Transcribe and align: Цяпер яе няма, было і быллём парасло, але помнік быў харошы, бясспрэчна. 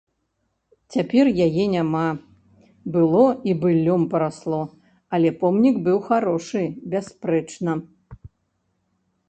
Цяпер 0.93 1.25
яе 1.45 1.65
няма, 1.73 2.01
было 2.95 3.21
і 3.51 3.55
быллём 3.65 4.01
парасло, 4.15 4.63
але 5.17 5.29
помнік 5.45 5.75
быў 5.89 5.97
харошы, 6.09 6.63
бясспрэчна. 6.95 7.71